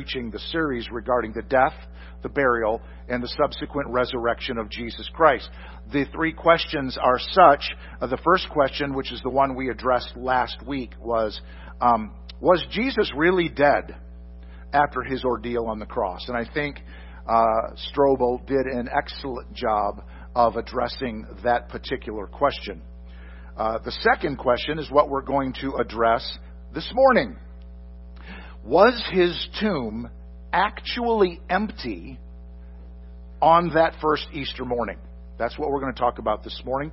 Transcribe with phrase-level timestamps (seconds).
[0.00, 1.74] preaching the series regarding the death,
[2.22, 5.46] the burial, and the subsequent resurrection of Jesus Christ.
[5.92, 7.76] The three questions are such.
[8.00, 11.38] Uh, the first question, which is the one we addressed last week, was
[11.82, 13.94] um, Was Jesus really dead
[14.72, 16.26] after his ordeal on the cross?
[16.28, 16.80] And I think
[17.28, 20.02] uh, Strobel did an excellent job
[20.34, 22.80] of addressing that particular question.
[23.54, 26.38] Uh, the second question is what we're going to address
[26.72, 27.36] this morning.
[28.64, 30.10] Was his tomb
[30.52, 32.18] actually empty
[33.40, 34.98] on that first Easter morning?
[35.38, 36.92] That's what we're going to talk about this morning.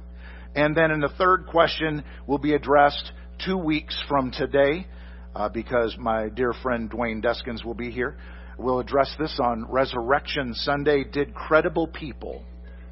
[0.56, 3.12] And then in the third question will be addressed
[3.46, 4.88] two weeks from today,
[5.36, 8.18] uh, because my dear friend Dwayne Deskins will be here.
[8.58, 11.04] We'll address this on Resurrection Sunday.
[11.04, 12.44] Did credible people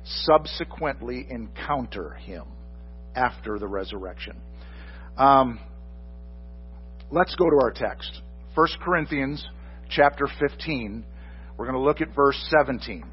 [0.04, 2.44] subsequently encounter him
[3.16, 4.36] after the resurrection?
[5.18, 5.60] Um,
[7.10, 8.22] let's go to our text.
[8.56, 9.46] 1 Corinthians
[9.90, 11.04] chapter 15.
[11.58, 13.04] We're going to look at verse 17.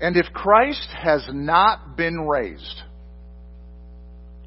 [0.00, 2.82] And if Christ has not been raised,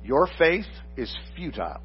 [0.03, 1.81] your faith is futile.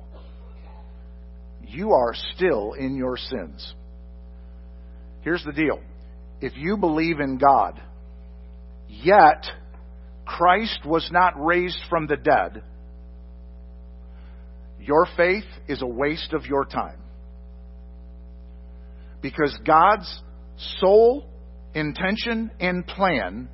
[1.67, 3.75] You are still in your sins.
[5.21, 5.81] Here's the deal.
[6.41, 7.81] If you believe in God,
[8.89, 9.45] yet
[10.25, 12.63] Christ was not raised from the dead,
[14.83, 16.99] your faith is a waste of your time.
[19.21, 20.23] Because God's
[20.81, 21.29] sole
[21.75, 23.49] intention and plan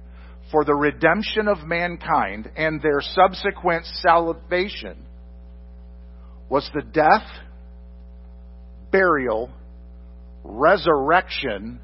[0.50, 5.04] for the redemption of mankind and their subsequent salvation
[6.48, 7.28] was the death,
[8.90, 9.50] burial,
[10.42, 11.80] resurrection,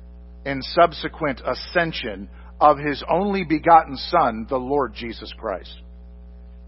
[0.47, 2.29] and subsequent ascension
[2.61, 5.83] of his only begotten Son, the Lord Jesus Christ.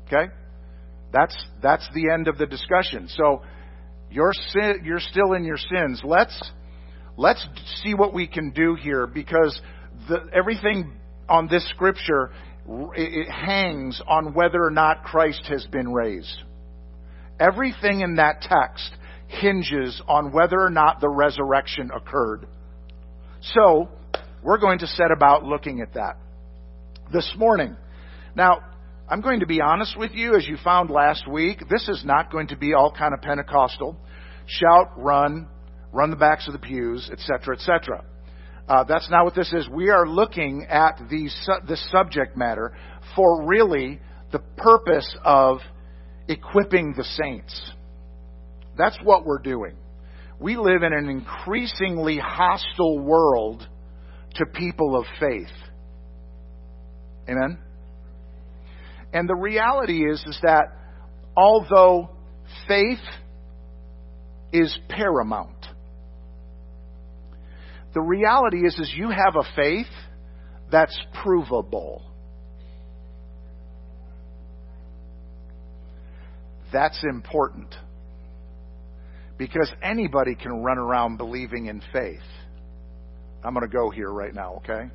[0.06, 0.30] Okay?
[1.12, 3.08] That's, that's the end of the discussion.
[3.08, 3.42] So,
[4.10, 4.32] you're,
[4.82, 6.00] you're still in your sins.
[6.04, 6.50] Let's,
[7.16, 7.46] let's
[7.82, 9.60] see what we can do here because
[10.08, 10.92] the, everything
[11.28, 12.30] on this scripture
[12.68, 16.42] it hangs on whether or not Christ has been raised.
[17.38, 18.90] Everything in that text
[19.28, 22.46] hinges on whether or not the resurrection occurred.
[23.40, 23.88] So,
[24.42, 26.16] we're going to set about looking at that
[27.12, 27.76] this morning.
[28.34, 28.60] Now,
[29.08, 32.32] I'm going to be honest with you, as you found last week, this is not
[32.32, 33.96] going to be all kind of Pentecostal.
[34.46, 35.46] Shout, run,
[35.92, 38.04] run the backs of the pews, etc., etc.
[38.68, 39.68] Uh, that's not what this is.
[39.68, 41.30] We are looking at the
[41.68, 42.76] this subject matter
[43.14, 44.00] for really
[44.32, 45.58] the purpose of
[46.26, 47.72] equipping the saints.
[48.76, 49.76] That's what we're doing.
[50.40, 53.66] We live in an increasingly hostile world
[54.34, 55.46] to people of faith.
[57.28, 57.58] Amen?
[59.12, 60.72] And the reality is, is that
[61.36, 62.10] although
[62.68, 62.98] faith
[64.52, 65.50] is paramount,
[67.94, 69.86] the reality is, is you have a faith
[70.70, 72.02] that's provable.
[76.72, 77.74] That's important.
[79.38, 82.20] Because anybody can run around believing in faith.
[83.42, 84.90] I'm going to go here right now, okay?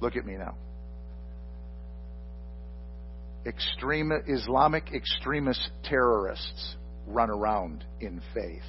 [0.00, 0.56] Look at me now
[3.46, 6.76] extreme, Islamic extremist terrorists
[7.06, 8.62] run around in faith.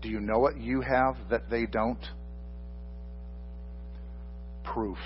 [0.00, 2.04] Do you know what you have that they don't?
[4.62, 4.98] Proof.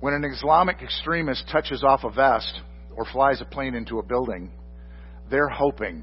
[0.00, 2.60] When an Islamic extremist touches off a vest
[2.94, 4.52] or flies a plane into a building,
[5.30, 6.02] they're hoping,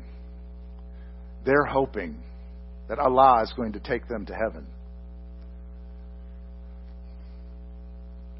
[1.46, 2.24] they're hoping
[2.88, 4.68] that Allah is going to take them to heaven.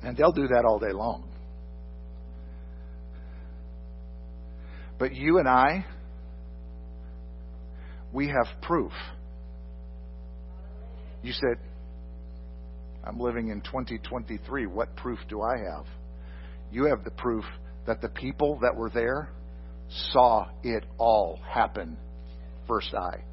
[0.04, 1.28] And they'll do that all day long.
[4.98, 5.86] But you and I,
[8.14, 8.92] we have proof.
[11.24, 11.58] You said,
[13.04, 14.68] I'm living in 2023.
[14.68, 15.86] What proof do I have?
[16.72, 17.46] You have the proof
[17.88, 19.30] that the people that were there
[20.12, 21.98] saw it all happen
[22.68, 23.24] first eye.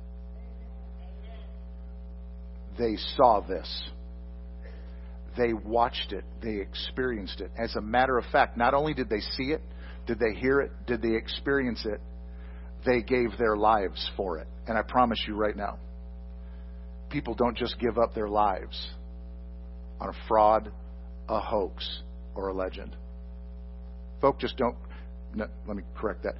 [2.78, 3.90] They saw this.
[5.36, 6.24] They watched it.
[6.42, 7.50] They experienced it.
[7.58, 9.62] As a matter of fact, not only did they see it,
[10.06, 12.00] did they hear it, did they experience it,
[12.86, 14.46] they gave their lives for it.
[14.66, 15.78] And I promise you right now,
[17.10, 18.90] people don't just give up their lives
[20.00, 20.72] on a fraud,
[21.28, 22.02] a hoax,
[22.34, 22.96] or a legend.
[24.20, 24.76] Folk just don't,
[25.34, 26.34] no, let me correct that.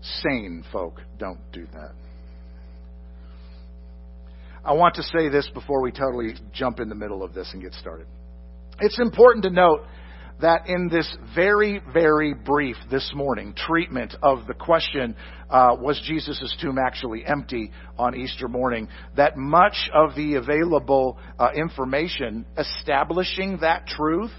[0.00, 1.92] Sane folk don't do that.
[4.64, 7.60] I want to say this before we totally jump in the middle of this and
[7.60, 8.06] get started.
[8.78, 9.84] It's important to note
[10.40, 15.16] that in this very, very brief this morning treatment of the question,
[15.50, 21.50] uh, was Jesus' tomb actually empty on Easter morning, that much of the available uh,
[21.54, 24.32] information establishing that truth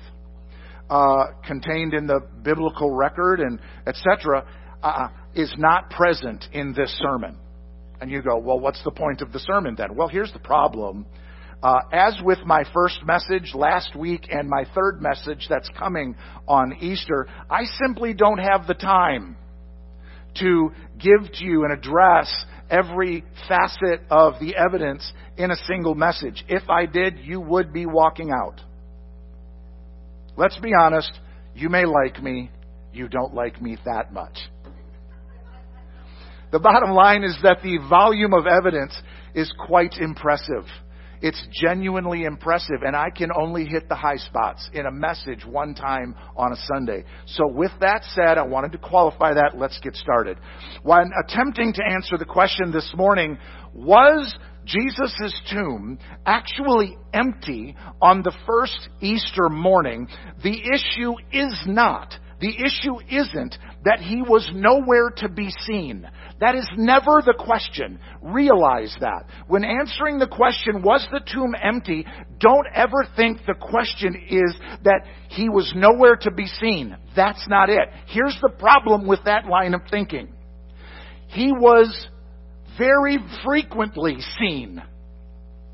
[0.90, 4.46] uh, contained in the biblical record and etc.
[4.82, 7.38] Uh, is not present in this sermon.
[8.04, 9.96] And you go, well, what's the point of the sermon then?
[9.96, 11.06] Well, here's the problem.
[11.64, 16.76] Uh, as with my first message last week and my third message that's coming on
[16.82, 19.38] Easter, I simply don't have the time
[20.40, 22.30] to give to you and address
[22.70, 26.44] every facet of the evidence in a single message.
[26.50, 28.60] If I did, you would be walking out.
[30.36, 31.18] Let's be honest,
[31.56, 32.52] you may like me,
[32.92, 34.38] you don't like me that much.
[36.54, 38.96] The bottom line is that the volume of evidence
[39.34, 40.66] is quite impressive.
[41.20, 45.74] It's genuinely impressive, and I can only hit the high spots in a message one
[45.74, 47.06] time on a Sunday.
[47.26, 49.58] So, with that said, I wanted to qualify that.
[49.58, 50.38] Let's get started.
[50.84, 53.40] When attempting to answer the question this morning,
[53.74, 60.08] was Jesus' tomb actually empty on the first Easter morning,
[60.44, 62.14] the issue is not
[62.44, 66.06] the issue isn't that he was nowhere to be seen.
[66.42, 67.98] That is never the question.
[68.22, 69.28] Realize that.
[69.48, 72.06] When answering the question, was the tomb empty,
[72.42, 74.54] don't ever think the question is
[74.84, 76.98] that he was nowhere to be seen.
[77.16, 77.88] That's not it.
[78.08, 80.34] Here's the problem with that line of thinking.
[81.28, 82.08] He was
[82.78, 84.84] very frequently seen.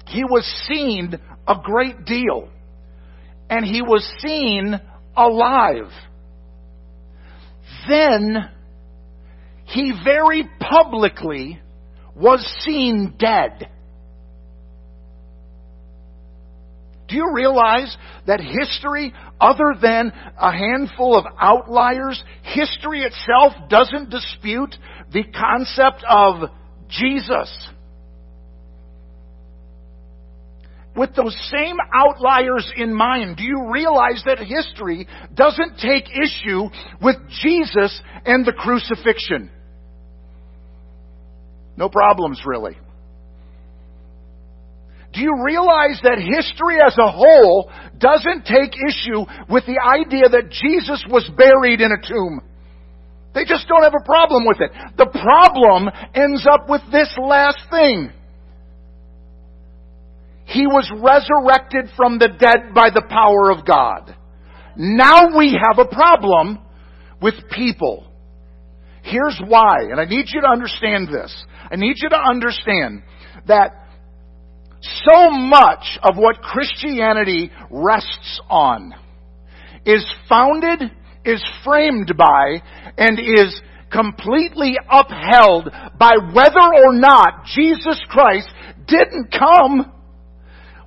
[0.06, 2.48] He was seen a great deal.
[3.50, 4.80] And he was seen
[5.18, 5.90] alive.
[7.88, 8.50] Then
[9.66, 11.60] he very publicly
[12.16, 13.70] was seen dead.
[17.08, 17.96] Do you realize
[18.28, 24.76] that history, other than a handful of outliers, history itself doesn't dispute
[25.12, 26.50] the concept of
[26.88, 27.70] Jesus?
[31.00, 36.64] With those same outliers in mind, do you realize that history doesn't take issue
[37.02, 39.50] with Jesus and the crucifixion?
[41.78, 42.78] No problems, really.
[45.14, 50.52] Do you realize that history as a whole doesn't take issue with the idea that
[50.52, 52.42] Jesus was buried in a tomb?
[53.34, 54.72] They just don't have a problem with it.
[54.98, 58.12] The problem ends up with this last thing.
[60.50, 64.16] He was resurrected from the dead by the power of God.
[64.76, 66.58] Now we have a problem
[67.22, 68.12] with people.
[69.04, 71.46] Here's why, and I need you to understand this.
[71.72, 73.04] I need you to understand
[73.48, 73.76] that
[75.06, 78.94] so much of what Christianity rests on
[79.86, 80.82] is founded,
[81.26, 82.64] is framed by,
[82.98, 83.62] and is
[83.92, 85.70] completely upheld
[86.00, 88.48] by whether or not Jesus Christ
[88.88, 89.94] didn't come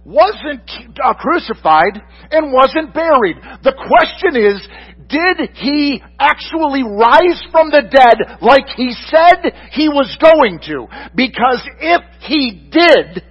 [0.04, 0.68] wasn't
[1.02, 2.00] uh, crucified
[2.30, 3.36] and wasn't buried.
[3.62, 4.60] The question is,
[5.08, 10.86] did he actually rise from the dead like he said he was going to?
[11.14, 13.22] Because if he did,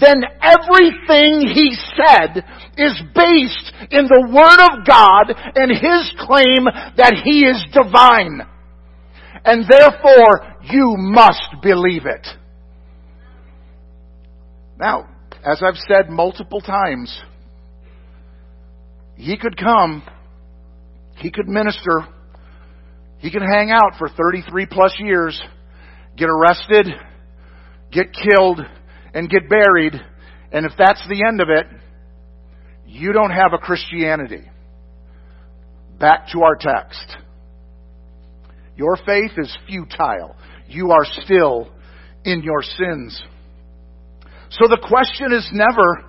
[0.00, 2.44] then everything he said
[2.76, 6.64] is based in the Word of God and his claim
[6.96, 8.40] that he is divine.
[9.44, 12.26] And therefore, you must believe it.
[14.78, 15.08] Now,
[15.46, 17.16] as I've said multiple times,
[19.14, 20.02] he could come,
[21.18, 22.04] he could minister,
[23.18, 25.40] he could hang out for 33 plus years,
[26.16, 26.88] get arrested,
[27.92, 28.60] get killed,
[29.14, 29.94] and get buried,
[30.50, 31.66] and if that's the end of it,
[32.84, 34.42] you don't have a Christianity.
[36.00, 37.16] Back to our text.
[38.76, 40.34] Your faith is futile.
[40.66, 41.70] You are still
[42.24, 43.22] in your sins.
[44.50, 46.04] So the question is never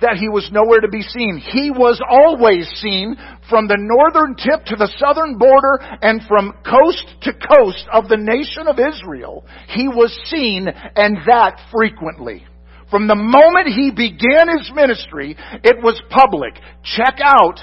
[0.00, 1.42] that he was nowhere to be seen.
[1.42, 3.16] He was always seen
[3.50, 8.16] from the northern tip to the southern border and from coast to coast of the
[8.16, 9.44] nation of Israel.
[9.68, 12.46] He was seen and that frequently.
[12.90, 16.54] From the moment he began his ministry, it was public.
[16.84, 17.58] Check out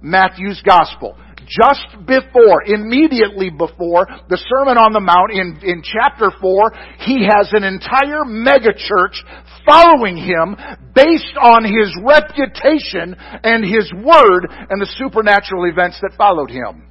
[0.00, 1.18] Matthew's Gospel
[1.50, 7.50] just before, immediately before the Sermon on the Mount in, in chapter 4, he has
[7.52, 9.18] an entire megachurch
[9.66, 10.54] following him
[10.94, 16.86] based on his reputation and his word and the supernatural events that followed him.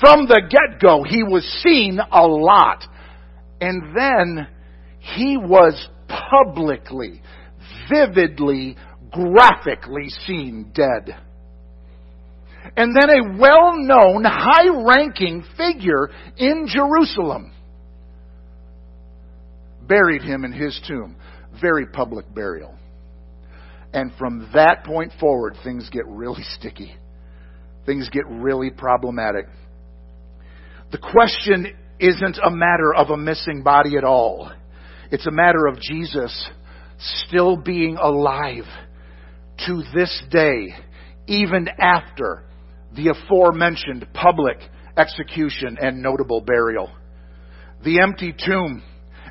[0.00, 2.84] From the get-go, he was seen a lot.
[3.60, 4.46] And then
[5.00, 7.20] he was publicly,
[7.90, 8.76] vividly,
[9.10, 11.16] graphically seen dead.
[12.76, 17.52] And then a well known, high ranking figure in Jerusalem
[19.88, 21.16] buried him in his tomb.
[21.60, 22.74] Very public burial.
[23.92, 26.94] And from that point forward, things get really sticky.
[27.86, 29.46] Things get really problematic.
[30.92, 34.52] The question isn't a matter of a missing body at all.
[35.10, 36.50] It's a matter of Jesus
[36.98, 38.64] still being alive
[39.66, 40.74] to this day,
[41.26, 42.44] even after
[42.94, 44.58] the aforementioned public
[44.96, 46.90] execution and notable burial.
[47.84, 48.82] The empty tomb,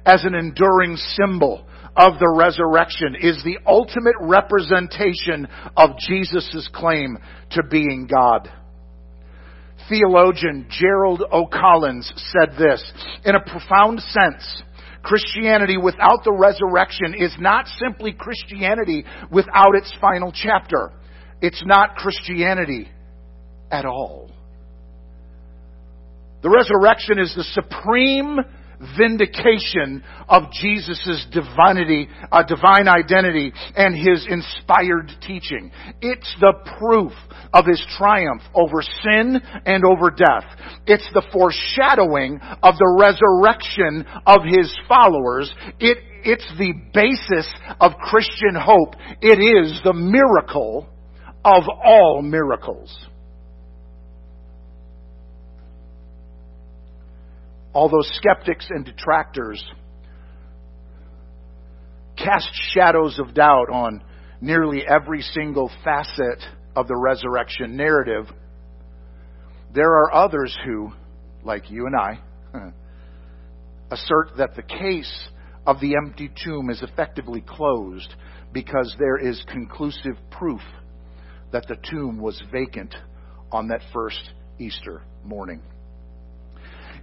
[0.05, 7.17] as an enduring symbol of the resurrection, is the ultimate representation of Jesus' claim
[7.51, 8.49] to being God.
[9.89, 12.91] Theologian Gerald O'Collins said this
[13.25, 14.63] In a profound sense,
[15.03, 20.91] Christianity without the resurrection is not simply Christianity without its final chapter.
[21.41, 22.89] It's not Christianity
[23.71, 24.29] at all.
[26.43, 28.37] The resurrection is the supreme
[28.97, 35.71] vindication of Jesus' divinity, uh, divine identity and his inspired teaching.
[36.01, 37.11] It's the proof
[37.53, 40.45] of his triumph over sin and over death.
[40.85, 45.53] It's the foreshadowing of the resurrection of his followers.
[45.79, 48.95] It, it's the basis of Christian hope.
[49.21, 50.87] It is the miracle
[51.43, 52.95] of all miracles.
[57.77, 59.63] Although skeptics and detractors
[62.17, 64.03] cast shadows of doubt on
[64.41, 66.43] nearly every single facet
[66.75, 68.25] of the resurrection narrative,
[69.75, 70.91] there are others who,
[71.43, 72.19] like you and I,
[73.91, 75.29] assert that the case
[75.67, 78.11] of the empty tomb is effectively closed
[78.53, 80.61] because there is conclusive proof
[81.51, 82.95] that the tomb was vacant
[83.51, 85.61] on that first Easter morning.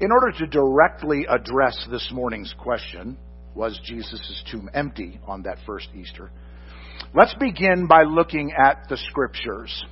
[0.00, 3.16] In order to directly address this morning's question,
[3.54, 6.32] was Jesus' tomb empty on that first Easter?
[7.14, 9.84] Let's begin by looking at the scriptures.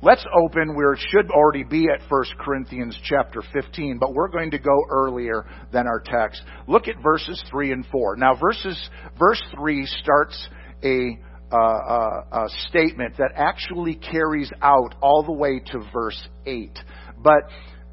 [0.00, 4.52] Let's open where it should already be at 1 Corinthians chapter 15, but we're going
[4.52, 6.40] to go earlier than our text.
[6.68, 8.14] Look at verses 3 and 4.
[8.16, 10.48] Now, verses, verse 3 starts
[10.84, 11.18] a,
[11.50, 16.78] uh, a statement that actually carries out all the way to verse 8.
[17.20, 17.42] But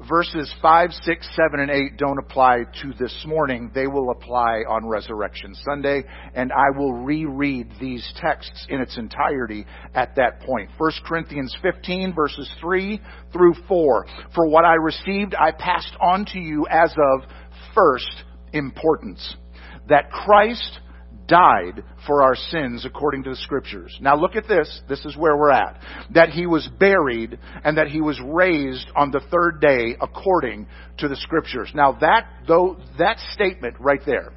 [0.08, 3.70] verses 5, 6, 7, and 8 don't apply to this morning.
[3.74, 9.66] They will apply on Resurrection Sunday, and I will reread these texts in its entirety
[9.94, 10.70] at that point.
[10.78, 13.00] 1 Corinthians 15, verses 3
[13.32, 14.06] through 4.
[14.34, 17.28] For what I received, I passed on to you as of
[17.74, 19.36] first importance.
[19.88, 20.80] That Christ
[21.26, 23.96] died for our sins according to the scriptures.
[24.00, 24.80] Now look at this.
[24.88, 25.80] This is where we're at.
[26.14, 30.66] That he was buried and that he was raised on the third day according
[30.98, 31.70] to the scriptures.
[31.74, 34.32] Now that, though, that statement right there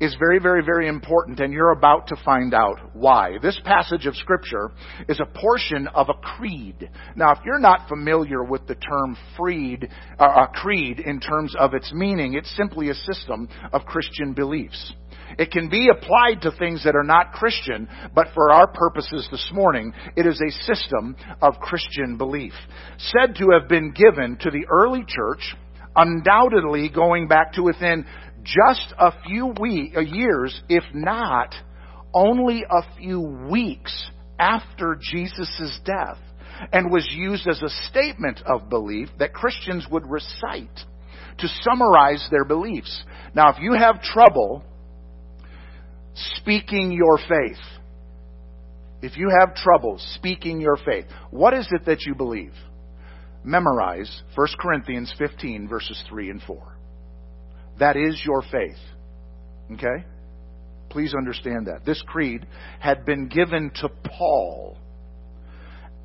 [0.00, 3.38] is very, very, very important, and you're about to find out why.
[3.40, 4.72] This passage of Scripture
[5.08, 6.90] is a portion of a creed.
[7.14, 9.88] Now, if you're not familiar with the term freed,
[10.18, 14.92] uh, creed in terms of its meaning, it's simply a system of Christian beliefs.
[15.38, 19.50] It can be applied to things that are not Christian, but for our purposes this
[19.52, 22.52] morning, it is a system of Christian belief.
[22.98, 25.56] Said to have been given to the early church,
[25.94, 28.06] undoubtedly going back to within
[28.42, 31.54] just a few uh, years, if not
[32.14, 36.18] only a few weeks after Jesus' death,
[36.72, 40.78] and was used as a statement of belief that Christians would recite
[41.38, 43.04] to summarize their beliefs.
[43.34, 44.64] Now, if you have trouble
[46.36, 47.58] speaking your faith.
[49.02, 52.54] If you have trouble speaking your faith, what is it that you believe?
[53.44, 56.76] Memorize 1 Corinthians 15, verses 3 and 4.
[57.78, 58.78] That is your faith.
[59.72, 60.04] Okay?
[60.88, 61.84] Please understand that.
[61.84, 62.46] This creed
[62.80, 64.78] had been given to Paul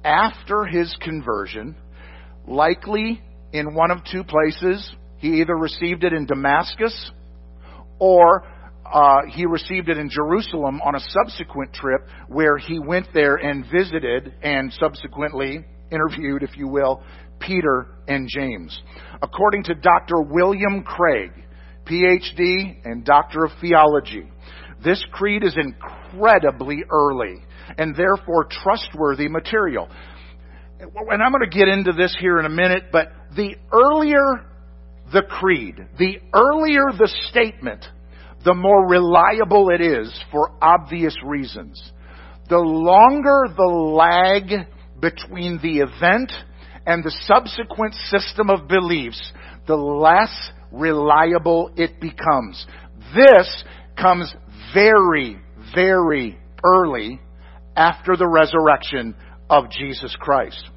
[0.04, 1.76] after his conversion,
[2.48, 3.22] likely
[3.54, 4.92] in one of two places.
[5.18, 7.12] He either received it in Damascus
[8.00, 8.44] or
[8.86, 13.66] uh, he received it in Jerusalem on a subsequent trip where he went there and
[13.72, 17.04] visited and subsequently interviewed, if you will,
[17.40, 18.82] Peter and James.
[19.22, 20.22] According to Dr.
[20.22, 21.32] William Craig,
[21.86, 24.30] PhD and Doctor of Theology,
[24.84, 27.44] this creed is incredibly early
[27.78, 29.88] and therefore trustworthy material.
[30.80, 34.48] And I'm going to get into this here in a minute, but the earlier
[35.14, 37.86] the creed, the earlier the statement,
[38.44, 41.92] the more reliable it is for obvious reasons.
[42.50, 44.68] The longer the lag
[45.00, 46.32] between the event
[46.86, 49.32] and the subsequent system of beliefs,
[49.68, 52.66] the less reliable it becomes.
[53.16, 53.64] This
[54.00, 54.34] comes
[54.74, 55.40] very,
[55.76, 57.20] very early
[57.76, 59.16] after the resurrection
[59.50, 60.70] of Jesus Christ.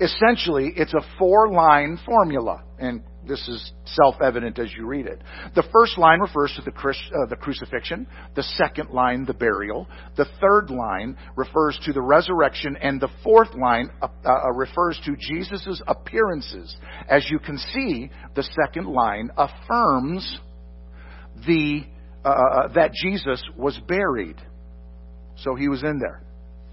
[0.00, 5.20] Essentially, it's a four line formula, and this is self-evident as you read it.
[5.54, 8.06] The first line refers to the, uh, the, crucifixion.
[8.34, 9.88] The second line, the burial.
[10.16, 12.76] The third line refers to the resurrection.
[12.80, 16.76] And the fourth line uh, uh, refers to Jesus' appearances.
[17.08, 20.38] As you can see, the second line affirms
[21.46, 21.82] the,
[22.24, 24.36] uh, uh, that Jesus was buried.
[25.38, 26.22] So he was in there.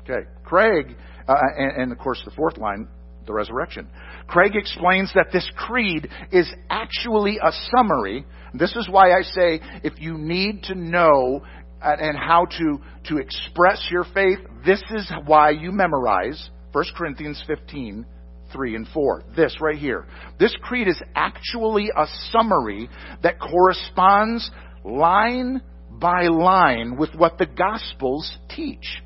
[0.04, 0.28] Okay.
[0.44, 0.96] Craig,
[1.28, 2.88] uh, and, and of course the fourth line
[3.26, 3.88] the resurrection.
[4.28, 8.26] Craig explains that this creed is actually a summary.
[8.54, 11.44] This is why I say if you need to know
[11.82, 17.44] uh, and how to, to express your faith, this is why you memorize 1 Corinthians
[17.48, 18.06] 15,
[18.52, 19.24] 3 and 4.
[19.36, 20.08] This right here.
[20.40, 22.90] This creed is actually a summary
[23.22, 24.50] that corresponds
[24.84, 29.02] line by line with what the Gospels teach.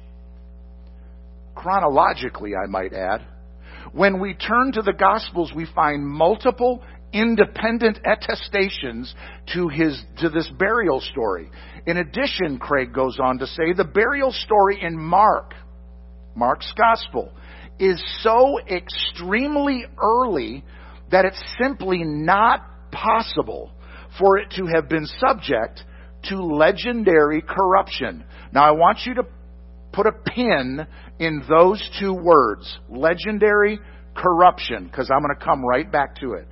[1.55, 3.25] Chronologically, I might add.
[3.93, 9.13] When we turn to the Gospels, we find multiple independent attestations
[9.53, 11.49] to his to this burial story.
[11.85, 15.53] In addition, Craig goes on to say the burial story in Mark,
[16.35, 17.31] Mark's gospel,
[17.79, 20.63] is so extremely early
[21.11, 23.71] that it's simply not possible
[24.19, 25.83] for it to have been subject
[26.23, 28.23] to legendary corruption.
[28.51, 29.23] Now I want you to
[29.91, 30.85] put a pin
[31.19, 33.79] in those two words, legendary
[34.15, 36.47] corruption, because I'm going to come right back to it.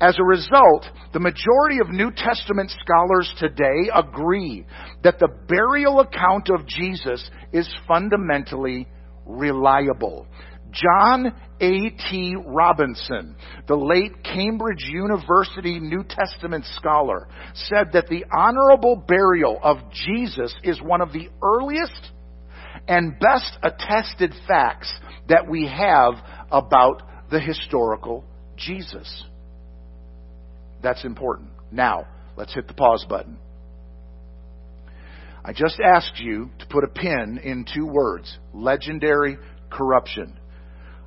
[0.00, 4.64] As a result, the majority of New Testament scholars today agree
[5.02, 8.86] that the burial account of Jesus is fundamentally
[9.26, 10.26] reliable.
[10.70, 12.36] John A.T.
[12.46, 20.54] Robinson, the late Cambridge University New Testament scholar, said that the honorable burial of Jesus
[20.62, 22.12] is one of the earliest
[22.88, 24.92] and best attested facts
[25.28, 26.14] that we have
[26.50, 28.24] about the historical
[28.56, 29.24] Jesus.
[30.82, 31.50] That's important.
[31.70, 33.38] Now, let's hit the pause button.
[35.44, 39.38] I just asked you to put a pin in two words legendary
[39.70, 40.38] corruption.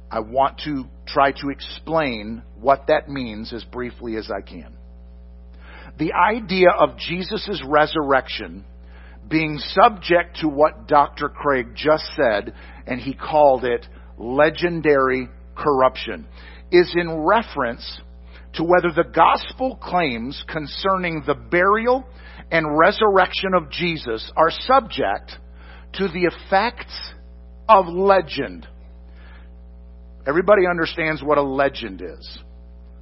[0.09, 4.75] I want to try to explain what that means as briefly as I can.
[5.97, 8.65] The idea of Jesus' resurrection
[9.27, 11.29] being subject to what Dr.
[11.29, 12.53] Craig just said,
[12.85, 16.27] and he called it legendary corruption,
[16.71, 18.01] is in reference
[18.53, 22.05] to whether the gospel claims concerning the burial
[22.51, 25.31] and resurrection of Jesus are subject
[25.93, 27.13] to the effects
[27.69, 28.67] of legend.
[30.27, 32.39] Everybody understands what a legend is.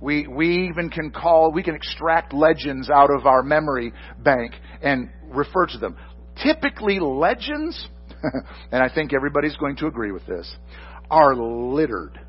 [0.01, 5.10] We, we even can call, we can extract legends out of our memory bank and
[5.23, 5.97] refer to them.
[6.43, 7.88] Typically, legends,
[8.71, 10.49] and I think everybody's going to agree with this,
[11.10, 12.19] are littered.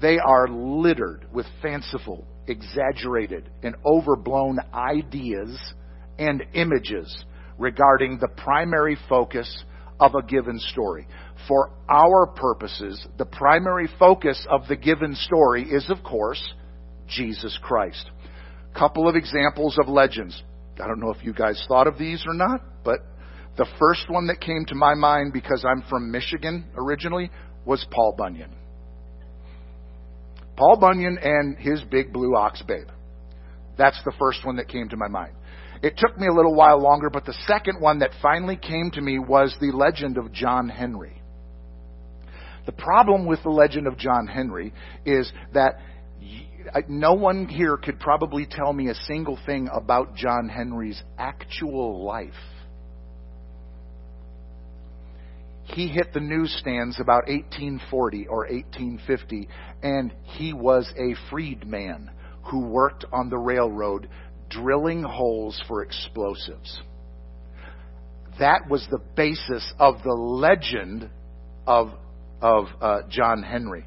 [0.00, 5.58] They are littered with fanciful, exaggerated, and overblown ideas
[6.18, 7.24] and images
[7.58, 9.64] regarding the primary focus
[10.00, 11.06] of a given story.
[11.48, 16.42] For our purposes, the primary focus of the given story is, of course,
[17.08, 18.10] Jesus Christ.
[18.76, 20.42] Couple of examples of legends.
[20.82, 23.00] I don't know if you guys thought of these or not, but
[23.56, 27.30] the first one that came to my mind because I'm from Michigan originally
[27.64, 28.50] was Paul Bunyan.
[30.56, 32.88] Paul Bunyan and his big blue ox babe.
[33.76, 35.34] That's the first one that came to my mind.
[35.82, 39.00] It took me a little while longer, but the second one that finally came to
[39.00, 41.20] me was the legend of John Henry.
[42.66, 44.72] The problem with the legend of John Henry
[45.04, 45.80] is that
[46.72, 52.04] uh, no one here could probably tell me a single thing about John Henry's actual
[52.04, 52.30] life.
[55.64, 59.48] He hit the newsstands about 1840 or 1850,
[59.82, 62.10] and he was a freedman
[62.44, 64.08] who worked on the railroad
[64.50, 66.80] drilling holes for explosives.
[68.38, 71.08] That was the basis of the legend
[71.66, 71.90] of,
[72.40, 73.86] of uh, John Henry.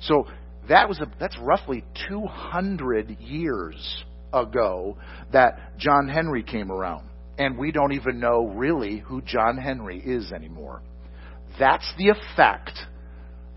[0.00, 0.26] So
[0.68, 4.96] that was a, that's roughly 200 years ago
[5.32, 7.08] that John Henry came around.
[7.38, 10.82] And we don't even know really who John Henry is anymore.
[11.60, 12.72] That's the effect,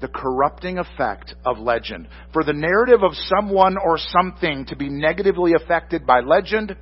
[0.02, 2.10] the corrupting effect of legend.
[2.34, 6.76] For the narrative of someone or something to be negatively affected by legend,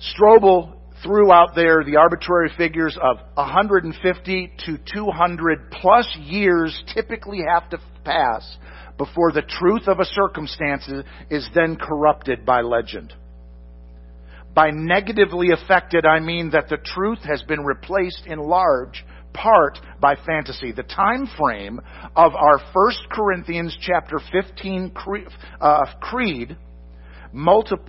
[0.00, 7.70] Strobel threw out there the arbitrary figures of 150 to 200 plus years typically have
[7.70, 8.56] to pass
[8.98, 10.88] before the truth of a circumstance
[11.30, 13.14] is then corrupted by legend.
[14.54, 20.16] By negatively affected, I mean that the truth has been replaced in large part by
[20.26, 20.72] fantasy.
[20.72, 21.80] The time frame
[22.16, 24.92] of our 1 Corinthians chapter 15
[25.60, 26.56] uh, creed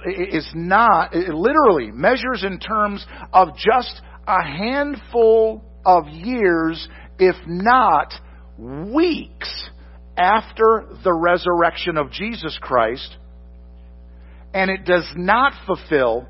[0.06, 6.88] is not, it literally measures in terms of just a handful of years,
[7.20, 8.14] if not
[8.58, 9.70] weeks,
[10.18, 13.18] after the resurrection of Jesus Christ,
[14.54, 16.28] and it does not fulfill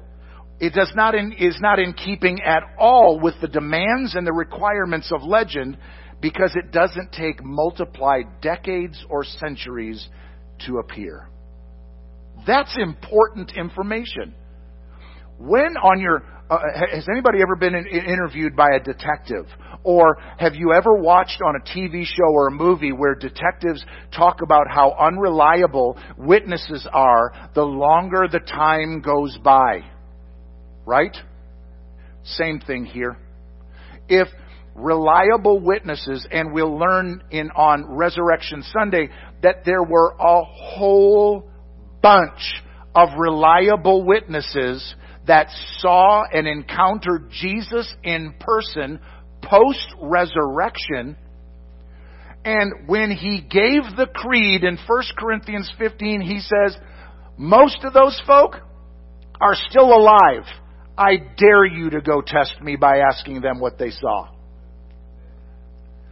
[0.63, 4.31] it does not in, is not in keeping at all with the demands and the
[4.31, 5.77] requirements of legend
[6.21, 10.07] because it doesn't take multiplied decades or centuries
[10.65, 11.27] to appear.
[12.47, 14.33] That's important information.
[15.37, 16.59] When on your uh,
[16.93, 19.45] has anybody ever been in, interviewed by a detective?
[19.83, 23.83] Or have you ever watched on a TV show or a movie where detectives
[24.15, 29.83] talk about how unreliable witnesses are the longer the time goes by?
[30.85, 31.15] Right?
[32.23, 33.17] Same thing here.
[34.07, 34.27] If
[34.75, 39.09] reliable witnesses, and we'll learn in on Resurrection Sunday
[39.41, 41.49] that there were a whole
[42.01, 42.61] bunch
[42.95, 44.95] of reliable witnesses
[45.27, 48.99] that saw and encountered Jesus in person
[49.41, 51.15] post resurrection.
[52.45, 56.77] And when he gave the creed in 1 Corinthians 15, he says,
[57.37, 58.55] most of those folk
[59.39, 60.43] are still alive.
[60.97, 64.29] I dare you to go test me by asking them what they saw.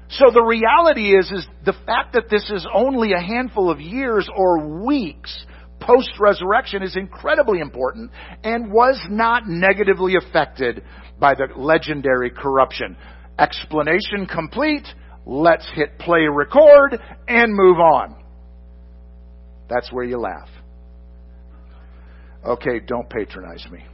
[0.09, 4.27] So the reality is, is the fact that this is only a handful of years
[4.35, 5.45] or weeks
[5.79, 8.11] post resurrection is incredibly important
[8.43, 10.83] and was not negatively affected
[11.19, 12.97] by the legendary corruption.
[13.39, 14.87] Explanation complete.
[15.25, 18.15] Let's hit play record and move on.
[19.69, 20.49] That's where you laugh.
[22.45, 23.85] Okay, don't patronize me.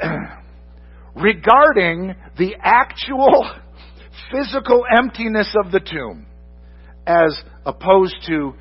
[1.16, 3.50] Regarding the actual
[4.32, 6.26] physical emptiness of the tomb,
[7.06, 8.54] as opposed to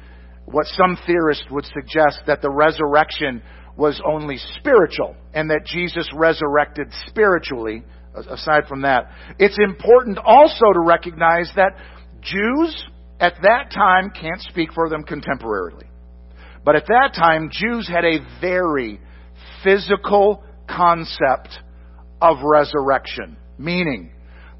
[0.45, 3.41] what some theorists would suggest that the resurrection
[3.75, 7.83] was only spiritual and that Jesus resurrected spiritually.
[8.15, 11.71] Aside from that, it's important also to recognize that
[12.21, 12.85] Jews
[13.19, 15.87] at that time can't speak for them contemporarily.
[16.63, 18.99] But at that time, Jews had a very
[19.63, 21.49] physical concept
[22.21, 24.11] of resurrection, meaning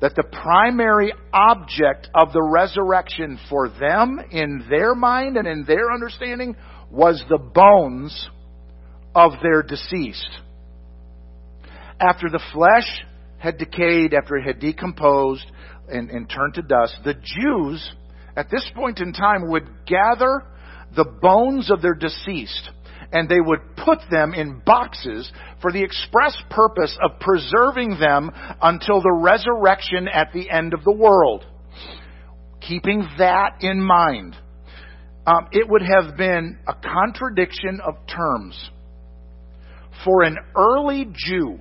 [0.02, 5.94] that the primary object of the resurrection for them, in their mind and in their
[5.94, 6.56] understanding,
[6.92, 8.30] was the bones
[9.16, 10.30] of their deceased.
[12.00, 13.06] After the flesh
[13.38, 15.46] had decayed, after it had decomposed
[15.88, 17.92] and, and turned to dust, the Jews,
[18.36, 20.44] at this point in time, would gather
[20.96, 22.70] the bones of their deceased
[23.14, 29.02] and they would put them in boxes for the express purpose of preserving them until
[29.02, 31.46] the resurrection at the end of the world.
[32.60, 34.36] Keeping that in mind,
[35.28, 38.72] um, it would have been a contradiction of terms
[40.04, 41.60] for an early Jew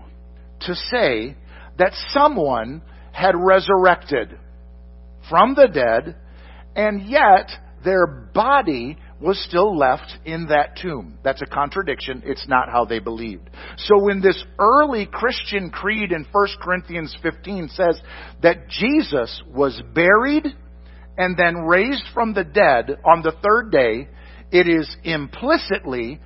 [0.60, 1.36] to say
[1.78, 4.38] that someone had resurrected
[5.28, 6.16] from the dead
[6.74, 7.50] and yet
[7.84, 11.16] their body was still left in that tomb.
[11.22, 12.22] That's a contradiction.
[12.26, 13.48] It's not how they believed.
[13.76, 18.00] So when this early Christian creed in 1 Corinthians 15 says
[18.42, 20.46] that Jesus was buried
[21.16, 24.08] and then raised from the dead on the third day,
[24.50, 26.20] it is implicitly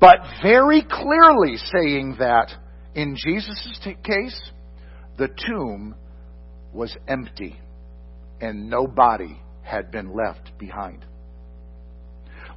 [0.00, 2.50] but very clearly saying that
[2.94, 4.50] in Jesus' case,
[5.18, 5.94] the tomb
[6.72, 7.60] was empty
[8.40, 11.04] and no body had been left behind.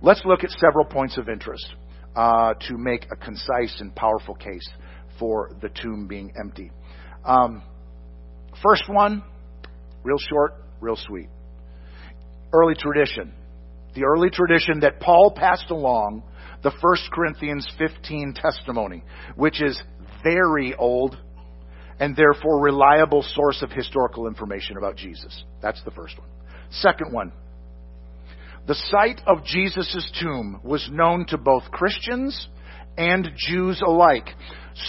[0.01, 1.65] Let's look at several points of interest
[2.15, 4.67] uh, to make a concise and powerful case
[5.19, 6.71] for the tomb being empty.
[7.25, 7.63] Um,
[8.61, 9.23] first one,
[10.03, 11.29] real short, real sweet.
[12.53, 13.33] Early tradition.
[13.95, 16.23] The early tradition that Paul passed along,
[16.61, 19.03] the 1 Corinthians 15 testimony,
[19.35, 19.81] which is
[20.23, 21.17] very old
[21.99, 25.43] and therefore reliable source of historical information about Jesus.
[25.61, 26.27] That's the first one.
[26.69, 27.31] Second one,
[28.67, 32.49] the site of Jesus' tomb was known to both Christians
[32.97, 34.27] and Jews alike.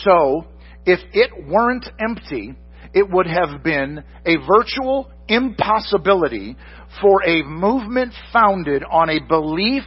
[0.03, 0.47] So,
[0.85, 2.55] if it weren't empty,
[2.93, 6.57] it would have been a virtual impossibility
[7.01, 9.85] for a movement founded on a belief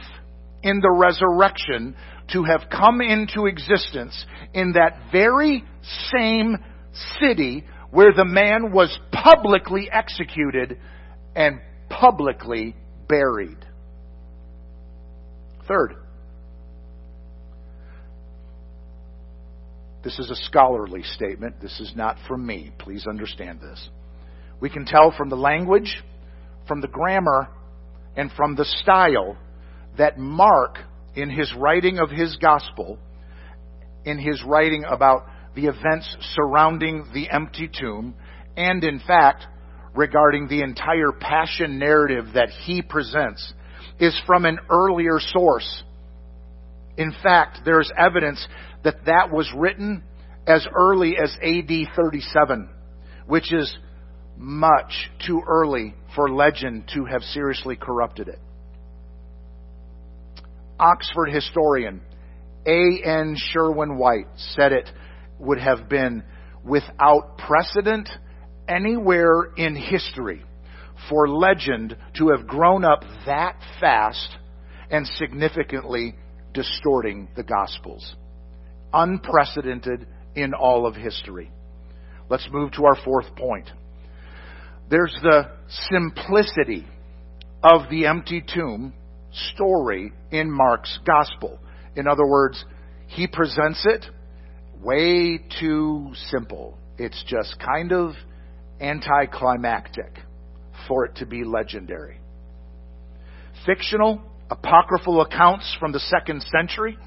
[0.62, 1.94] in the resurrection
[2.32, 4.24] to have come into existence
[4.54, 5.64] in that very
[6.14, 6.56] same
[7.20, 10.78] city where the man was publicly executed
[11.34, 12.74] and publicly
[13.08, 13.58] buried.
[15.72, 15.94] Third,
[20.04, 21.62] this is a scholarly statement.
[21.62, 22.72] This is not from me.
[22.78, 23.88] Please understand this.
[24.60, 26.02] We can tell from the language,
[26.68, 27.48] from the grammar,
[28.16, 29.38] and from the style
[29.96, 30.76] that Mark,
[31.14, 32.98] in his writing of his gospel,
[34.04, 38.14] in his writing about the events surrounding the empty tomb,
[38.58, 39.46] and in fact,
[39.94, 43.54] regarding the entire passion narrative that he presents,
[44.02, 45.84] is from an earlier source.
[46.96, 48.46] In fact, there's evidence
[48.82, 50.02] that that was written
[50.44, 52.68] as early as AD 37,
[53.26, 53.78] which is
[54.36, 58.40] much too early for legend to have seriously corrupted it.
[60.80, 62.00] Oxford historian
[62.66, 63.36] A.N.
[63.36, 64.90] Sherwin White said it
[65.38, 66.24] would have been
[66.64, 68.08] without precedent
[68.66, 70.44] anywhere in history
[71.08, 74.36] for legend to have grown up that fast
[74.90, 76.14] and significantly
[76.52, 78.14] distorting the Gospels.
[78.92, 81.50] Unprecedented in all of history.
[82.28, 83.70] Let's move to our fourth point.
[84.90, 85.50] There's the
[85.90, 86.86] simplicity
[87.62, 88.92] of the empty tomb
[89.52, 91.58] story in Mark's Gospel.
[91.96, 92.64] In other words,
[93.06, 94.04] he presents it
[94.82, 96.78] way too simple.
[96.98, 98.12] It's just kind of
[98.80, 100.18] anticlimactic
[100.88, 102.20] for it to be legendary.
[103.66, 106.98] Fictional, apocryphal accounts from the second century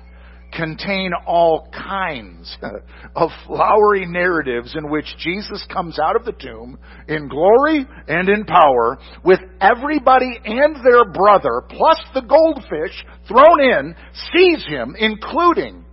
[0.53, 2.57] contain all kinds
[3.15, 8.45] of flowery narratives in which Jesus comes out of the tomb in glory and in
[8.45, 13.95] power with everybody and their brother plus the goldfish thrown in
[14.33, 15.83] sees him including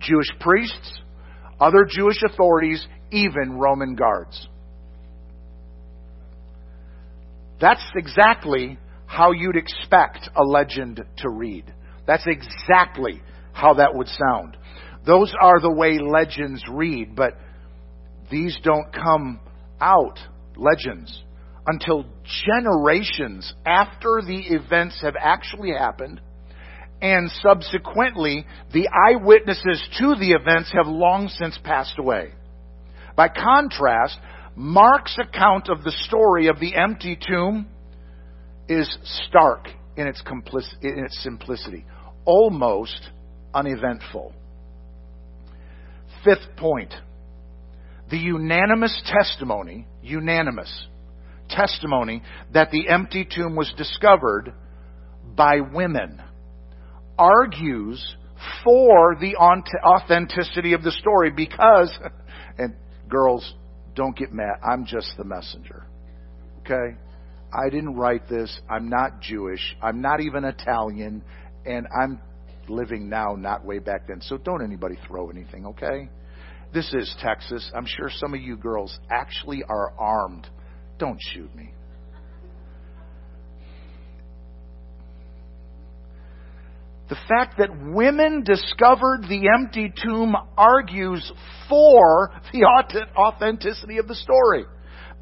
[0.00, 1.00] Jewish priests,
[1.60, 4.48] other Jewish authorities, even Roman guards.
[7.60, 11.72] That's exactly how you'd expect a legend to read.
[12.06, 13.20] That's exactly
[13.52, 14.56] how that would sound.
[15.06, 17.36] Those are the way legends read, but
[18.30, 19.40] these don't come
[19.80, 20.18] out,
[20.56, 21.22] legends,
[21.66, 22.06] until
[22.46, 26.20] generations after the events have actually happened,
[27.02, 32.32] and subsequently, the eyewitnesses to the events have long since passed away.
[33.16, 34.18] By contrast,
[34.56, 37.68] Mark's account of the story of the empty tomb
[38.68, 40.22] is stark in its,
[40.82, 41.84] in its simplicity,
[42.24, 43.00] almost
[43.54, 44.32] uneventful.
[46.24, 46.94] Fifth point
[48.10, 50.86] the unanimous testimony, unanimous
[51.48, 54.52] testimony that the empty tomb was discovered
[55.36, 56.20] by women
[57.16, 58.16] argues
[58.64, 61.96] for the authenticity of the story because,
[62.58, 62.74] and
[63.08, 63.54] girls,
[64.00, 64.54] don't get mad.
[64.66, 65.84] I'm just the messenger.
[66.60, 66.96] Okay?
[67.52, 68.58] I didn't write this.
[68.66, 69.76] I'm not Jewish.
[69.82, 71.22] I'm not even Italian.
[71.66, 72.18] And I'm
[72.66, 74.22] living now, not way back then.
[74.22, 76.08] So don't anybody throw anything, okay?
[76.72, 77.70] This is Texas.
[77.76, 80.48] I'm sure some of you girls actually are armed.
[80.98, 81.74] Don't shoot me.
[87.10, 91.32] The fact that women discovered the empty tomb argues
[91.68, 92.64] for the
[93.18, 94.64] authenticity of the story.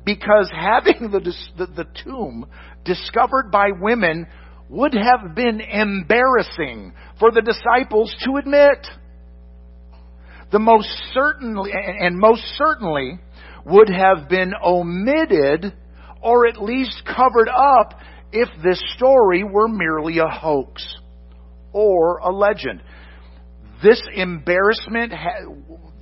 [0.05, 1.21] Because having the,
[1.57, 2.45] the, the tomb
[2.85, 4.27] discovered by women
[4.69, 8.87] would have been embarrassing for the disciples to admit.
[10.53, 13.19] The most certainly, and most certainly
[13.65, 15.73] would have been omitted
[16.21, 17.95] or at least covered up
[18.31, 20.99] if this story were merely a hoax
[21.73, 22.83] or a legend.
[23.83, 25.13] This embarrassment,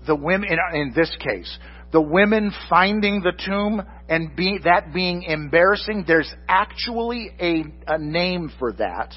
[0.06, 1.58] the women, in this case,
[1.92, 8.50] the women finding the tomb and be, that being embarrassing, there's actually a, a name
[8.58, 9.14] for that.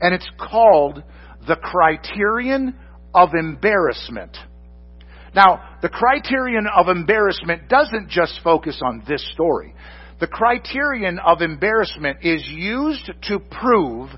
[0.00, 1.02] And it's called
[1.46, 2.76] the criterion
[3.14, 4.36] of embarrassment.
[5.34, 9.74] Now, the criterion of embarrassment doesn't just focus on this story.
[10.18, 14.08] The criterion of embarrassment is used to prove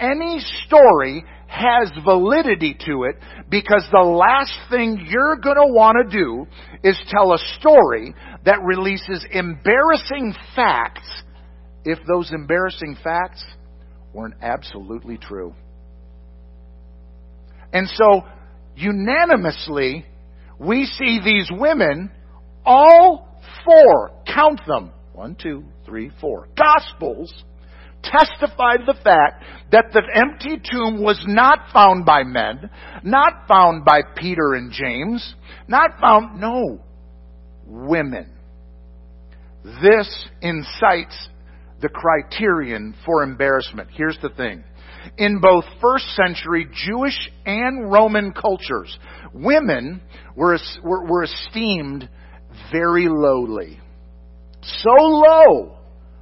[0.00, 3.16] any story has validity to it
[3.48, 6.46] because the last thing you're going to want to do
[6.84, 11.08] is tell a story that releases embarrassing facts
[11.84, 13.42] if those embarrassing facts
[14.12, 15.54] weren't absolutely true.
[17.72, 18.22] And so,
[18.76, 20.04] unanimously,
[20.58, 22.10] we see these women,
[22.64, 27.32] all four, count them, one, two, three, four, gospels,
[28.02, 32.70] testified the fact that the empty tomb was not found by men,
[33.02, 35.34] not found by Peter and James,
[35.66, 36.80] not found, no,
[37.66, 38.30] women.
[39.82, 41.28] This incites
[41.80, 43.88] the criterion for embarrassment.
[43.92, 44.64] Here's the thing.
[45.16, 48.96] In both first century Jewish and Roman cultures,
[49.32, 50.00] women
[50.34, 52.08] were, were, were esteemed
[52.72, 53.78] very lowly.
[54.62, 55.77] So low.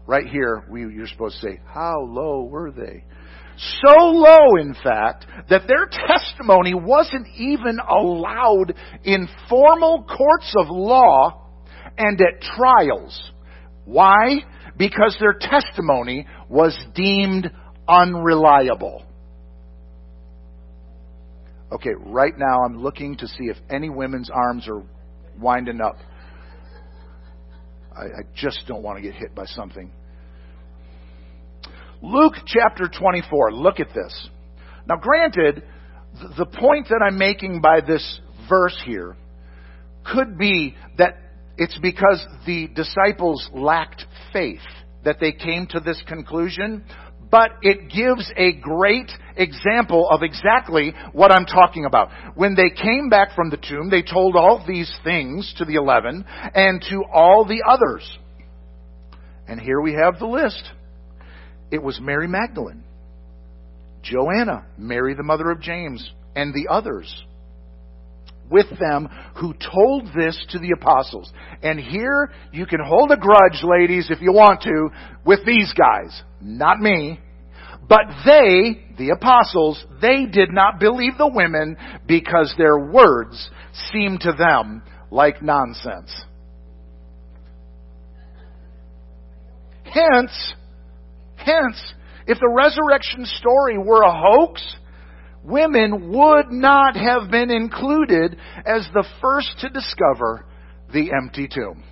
[0.07, 3.05] Right here, we, you're supposed to say, how low were they?
[3.83, 11.47] So low, in fact, that their testimony wasn't even allowed in formal courts of law
[11.97, 13.33] and at trials.
[13.85, 14.41] Why?
[14.77, 17.51] Because their testimony was deemed
[17.89, 19.05] unreliable.
[21.73, 24.83] Okay, right now I'm looking to see if any women's arms are
[25.39, 25.97] winding up.
[27.97, 29.91] I, I just don't want to get hit by something.
[32.03, 34.29] Luke chapter 24, look at this.
[34.87, 35.65] Now, granted,
[36.37, 39.17] the point that I'm making by this verse here
[40.05, 41.17] could be that
[41.57, 44.61] it's because the disciples lacked faith
[45.05, 46.85] that they came to this conclusion,
[47.31, 52.11] but it gives a great example of exactly what I'm talking about.
[52.35, 56.25] When they came back from the tomb, they told all these things to the eleven
[56.55, 58.19] and to all the others.
[59.49, 60.63] And here we have the list.
[61.71, 62.85] It was Mary Magdalene,
[64.03, 67.25] Joanna, Mary the mother of James, and the others
[68.51, 71.33] with them who told this to the apostles.
[71.63, 74.91] And here you can hold a grudge, ladies, if you want to,
[75.25, 76.23] with these guys.
[76.41, 77.21] Not me.
[77.89, 83.51] But they, the apostles, they did not believe the women because their words
[83.93, 86.13] seemed to them like nonsense.
[89.85, 90.55] Hence,
[91.37, 91.95] hence,
[92.27, 94.77] if the resurrection story were a hoax,
[95.47, 100.45] women would not have been included as the first to discover
[100.93, 101.85] the empty tomb.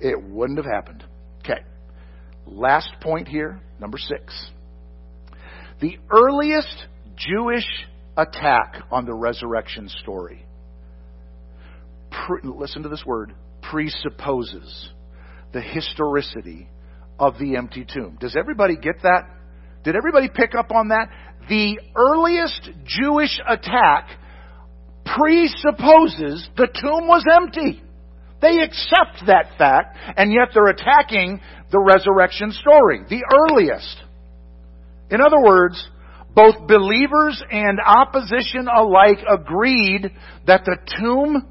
[0.00, 1.04] It wouldn't have happened.
[1.40, 1.60] Okay.
[2.46, 4.50] Last point here, number six.
[5.80, 7.66] The earliest Jewish
[8.16, 10.44] attack on the resurrection story,
[12.10, 14.90] pre, listen to this word, presupposes
[15.52, 16.68] the historicity
[17.18, 18.16] of the empty tomb.
[18.20, 19.28] Does everybody get that?
[19.82, 21.08] Did everybody pick up on that?
[21.50, 24.08] the earliest Jewish attack
[25.04, 27.82] presupposes the tomb was empty.
[28.40, 31.40] They accept that fact, and yet they're attacking
[31.70, 34.02] the resurrection story, the earliest.
[35.10, 35.88] In other words,
[36.34, 40.10] both believers and opposition alike agreed
[40.46, 41.48] that the tomb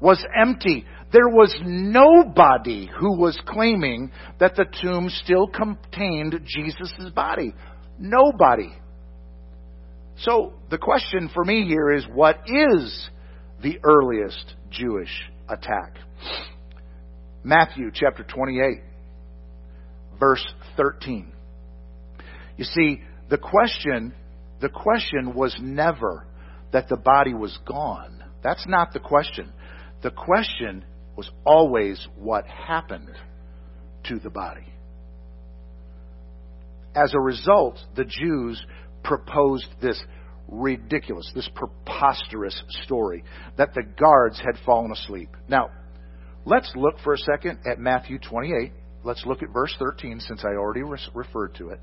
[0.00, 0.86] was empty.
[1.12, 7.52] There was nobody who was claiming that the tomb still contained Jesus' body.
[8.00, 8.72] Nobody.
[10.20, 13.08] So the question for me here is what is
[13.62, 15.96] the earliest Jewish attack?
[17.44, 18.82] Matthew chapter 28,
[20.18, 21.30] verse 13.
[22.56, 24.14] You see, the question,
[24.60, 26.26] the question was never
[26.72, 28.24] that the body was gone.
[28.42, 29.52] That's not the question.
[30.02, 30.84] The question
[31.16, 33.14] was always what happened
[34.04, 34.66] to the body.
[36.94, 38.64] As a result, the Jews
[39.04, 40.02] proposed this
[40.48, 43.24] ridiculous, this preposterous story
[43.56, 45.30] that the guards had fallen asleep.
[45.48, 45.70] Now,
[46.44, 48.72] let's look for a second at Matthew 28.
[49.04, 51.80] Let's look at verse 13 since I already re- referred to it.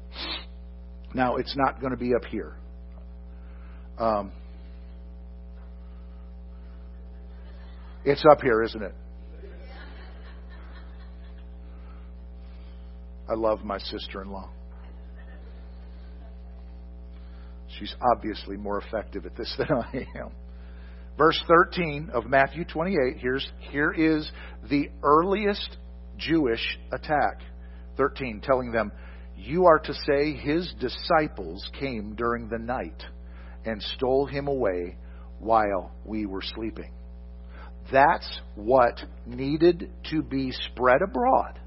[1.13, 2.57] Now, it's not going to be up here.
[3.97, 4.31] Um,
[8.03, 8.93] it's up here, isn't it?
[13.29, 14.49] I love my sister in law.
[17.79, 20.31] She's obviously more effective at this than I am.
[21.17, 24.29] Verse 13 of Matthew 28, here's, here is
[24.69, 25.77] the earliest
[26.17, 27.41] Jewish attack.
[27.97, 28.91] 13, telling them,
[29.35, 33.03] You are to say his disciples came during the night
[33.65, 34.97] and stole him away
[35.39, 36.93] while we were sleeping.
[37.91, 41.59] That's what needed to be spread abroad.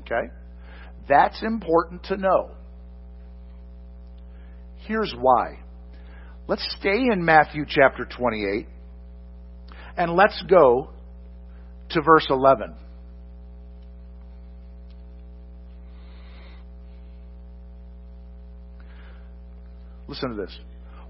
[0.00, 0.28] Okay?
[1.08, 2.52] That's important to know.
[4.86, 5.60] Here's why.
[6.48, 8.66] Let's stay in Matthew chapter 28
[9.96, 10.90] and let's go
[11.90, 12.74] to verse 11.
[20.08, 20.58] Listen to this.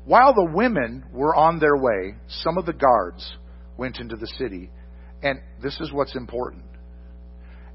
[0.04, 3.36] While the women were on their way, some of the guards
[3.76, 4.70] went into the city,
[5.22, 6.64] and this is what's important,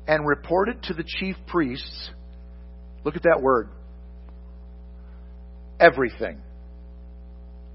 [0.07, 2.11] and reported to the chief priests.
[3.03, 3.69] Look at that word
[5.80, 6.41] everything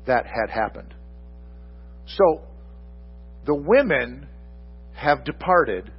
[0.06, 0.94] that had happened.
[2.06, 2.42] So,
[3.46, 4.28] the women
[4.94, 5.90] have departed.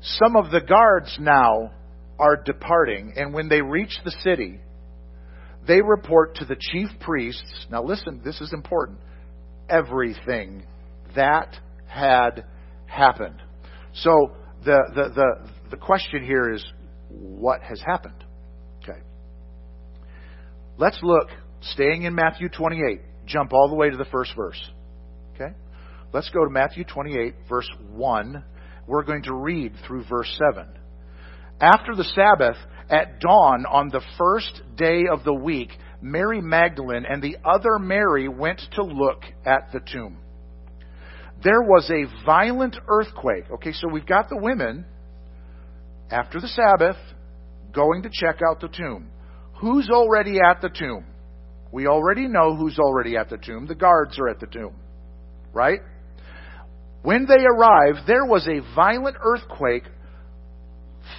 [0.00, 1.72] Some of the guards now
[2.18, 4.60] are departing, and when they reach the city,
[5.66, 7.66] they report to the chief priests.
[7.70, 8.98] Now, listen, this is important.
[9.68, 10.66] Everything
[11.14, 11.56] that
[11.86, 12.44] had
[12.86, 13.40] happened.
[13.94, 14.32] So,
[14.64, 16.64] the, the, the, the question here is
[17.08, 18.24] what has happened?
[20.82, 21.28] Let's look,
[21.60, 24.60] staying in Matthew 28, jump all the way to the first verse.
[25.32, 25.54] Okay?
[26.12, 28.44] Let's go to Matthew 28, verse 1.
[28.88, 30.66] We're going to read through verse 7.
[31.60, 32.56] After the Sabbath,
[32.90, 35.70] at dawn on the first day of the week,
[36.00, 40.18] Mary Magdalene and the other Mary went to look at the tomb.
[41.44, 43.44] There was a violent earthquake.
[43.52, 44.84] Okay, so we've got the women
[46.10, 46.96] after the Sabbath
[47.72, 49.12] going to check out the tomb.
[49.62, 51.04] Who's already at the tomb?
[51.70, 53.66] We already know who's already at the tomb.
[53.66, 54.74] The guards are at the tomb.
[55.52, 55.78] Right?
[57.02, 59.84] When they arrived, there was a violent earthquake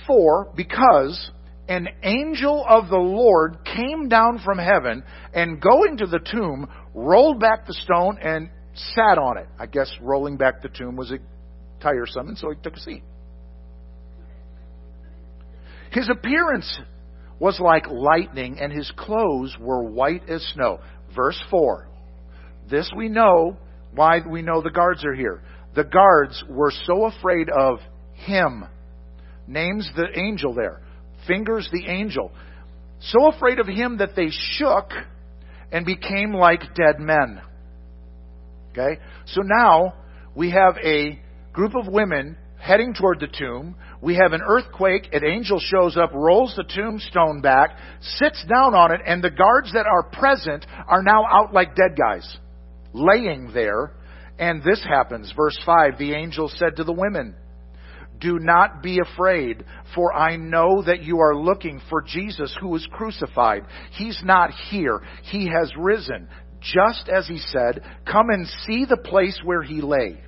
[0.06, 1.32] for, because
[1.70, 7.40] an angel of the Lord came down from heaven and going to the tomb, rolled
[7.40, 9.48] back the stone and sat on it.
[9.58, 11.14] I guess rolling back the tomb was
[11.80, 13.04] tiresome, and so he took a seat.
[15.92, 16.78] His appearance
[17.40, 20.80] was like lightning, and his clothes were white as snow.
[21.16, 21.88] Verse 4.
[22.70, 23.58] This we know
[23.94, 25.42] why we know the guards are here.
[25.76, 27.80] The guards were so afraid of
[28.14, 28.66] him.
[29.48, 30.82] Names the angel there.
[31.28, 32.32] Fingers the angel.
[33.00, 34.92] So afraid of him that they shook
[35.72, 37.42] and became like dead men.
[38.72, 39.00] Okay?
[39.26, 39.94] So now
[40.36, 41.20] we have a
[41.52, 43.76] group of women heading toward the tomb.
[44.04, 45.08] We have an earthquake.
[45.14, 49.72] An angel shows up, rolls the tombstone back, sits down on it, and the guards
[49.72, 52.38] that are present are now out like dead guys,
[52.92, 53.94] laying there.
[54.38, 55.32] And this happens.
[55.38, 57.34] Verse 5 The angel said to the women,
[58.20, 59.64] Do not be afraid,
[59.96, 63.64] for I know that you are looking for Jesus who was crucified.
[63.92, 65.02] He's not here,
[65.32, 66.28] he has risen.
[66.60, 70.22] Just as he said, Come and see the place where he lay.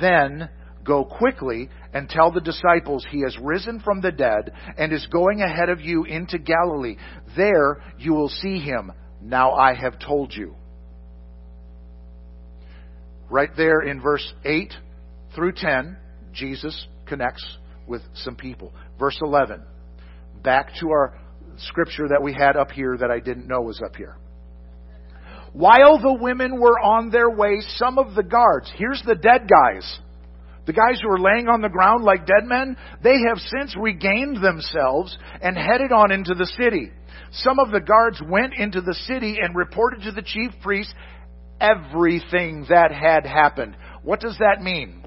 [0.00, 0.48] Then
[0.86, 5.42] Go quickly and tell the disciples he has risen from the dead and is going
[5.42, 6.96] ahead of you into Galilee.
[7.36, 8.92] There you will see him.
[9.20, 10.54] Now I have told you.
[13.28, 14.72] Right there in verse 8
[15.34, 15.96] through 10,
[16.32, 17.44] Jesus connects
[17.86, 18.72] with some people.
[18.98, 19.62] Verse 11,
[20.42, 21.18] back to our
[21.58, 24.16] scripture that we had up here that I didn't know was up here.
[25.52, 30.00] While the women were on their way, some of the guards, here's the dead guys,
[30.66, 34.42] the guys who are laying on the ground like dead men, they have since regained
[34.42, 36.90] themselves and headed on into the city.
[37.30, 40.92] Some of the guards went into the city and reported to the chief priest
[41.60, 43.76] everything that had happened.
[44.02, 45.04] What does that mean?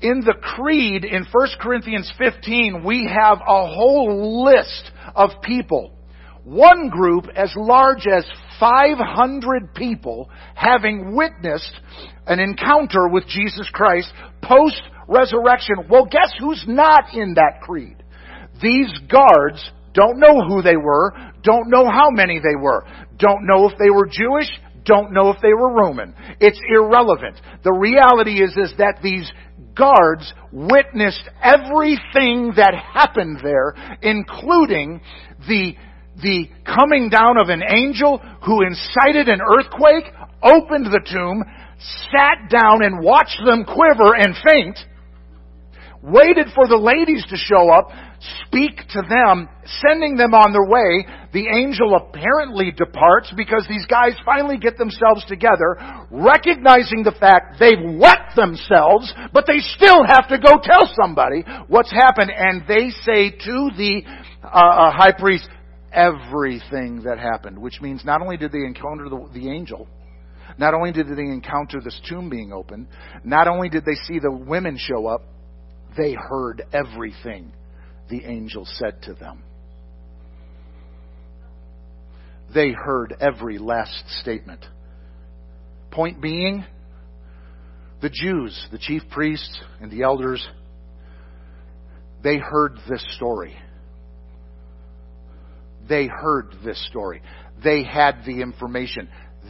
[0.00, 5.95] In the creed in 1 Corinthians 15, we have a whole list of people.
[6.46, 8.24] One group as large as
[8.60, 11.72] 500 people having witnessed
[12.28, 15.88] an encounter with Jesus Christ post resurrection.
[15.90, 17.96] Well, guess who's not in that creed?
[18.62, 22.86] These guards don't know who they were, don't know how many they were,
[23.18, 24.48] don't know if they were Jewish,
[24.84, 26.14] don't know if they were Roman.
[26.38, 27.40] It's irrelevant.
[27.64, 29.28] The reality is, is that these
[29.74, 35.00] guards witnessed everything that happened there, including
[35.48, 35.74] the
[36.22, 40.12] the coming down of an angel who incited an earthquake,
[40.42, 41.44] opened the tomb,
[42.10, 44.78] sat down and watched them quiver and faint,
[46.02, 47.90] waited for the ladies to show up,
[48.46, 49.48] speak to them,
[49.84, 51.04] sending them on their way.
[51.32, 55.76] The angel apparently departs because these guys finally get themselves together,
[56.10, 61.92] recognizing the fact they've wet themselves, but they still have to go tell somebody what's
[61.92, 62.32] happened.
[62.34, 64.02] And they say to the
[64.44, 65.48] uh, uh high priest,
[65.96, 69.88] everything that happened, which means not only did they encounter the, the angel,
[70.58, 72.86] not only did they encounter this tomb being open,
[73.24, 75.22] not only did they see the women show up,
[75.96, 77.52] they heard everything
[78.10, 79.42] the angel said to them.
[82.54, 84.64] They heard every last statement.
[85.90, 86.64] Point being,
[88.02, 90.46] the Jews, the chief priests, and the elders,
[92.22, 93.56] they heard this story.
[95.88, 97.22] They heard this story.
[97.62, 99.08] They had the information.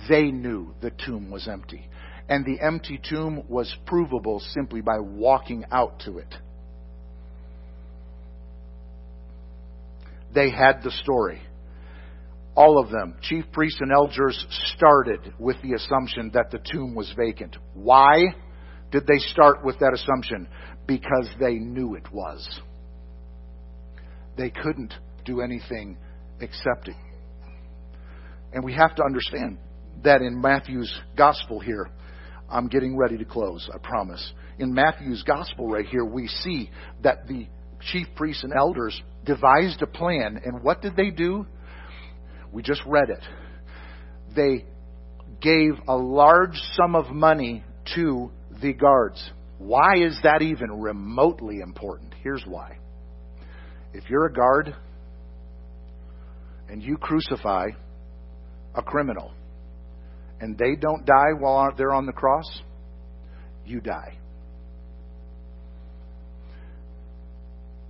[0.08, 1.88] They knew the tomb was empty.
[2.28, 6.34] And the empty tomb was provable simply by walking out to it.
[10.34, 11.40] They had the story.
[12.54, 17.12] All of them, chief priests and elders, started with the assumption that the tomb was
[17.16, 17.56] vacant.
[17.74, 18.34] Why?
[18.90, 20.48] did they start with that assumption?
[20.86, 22.60] Because they knew it was.
[24.36, 25.98] They couldn't do anything
[26.40, 26.96] except it.
[28.52, 29.58] And we have to understand
[30.04, 31.90] that in Matthew's gospel here,
[32.48, 34.32] I'm getting ready to close, I promise.
[34.58, 36.70] In Matthew's gospel right here, we see
[37.02, 37.48] that the
[37.92, 41.46] chief priests and elders devised a plan, and what did they do?
[42.52, 43.22] We just read it.
[44.34, 44.64] They
[45.40, 47.64] gave a large sum of money
[47.94, 48.30] to
[48.62, 49.30] the guards.
[49.58, 52.14] Why is that even remotely important?
[52.22, 52.78] Here's why.
[53.92, 54.74] If you're a guard
[56.68, 57.68] and you crucify
[58.74, 59.32] a criminal
[60.40, 62.44] and they don't die while they're on the cross,
[63.64, 64.18] you die.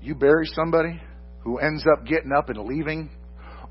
[0.01, 1.01] You bury somebody
[1.41, 3.11] who ends up getting up and leaving,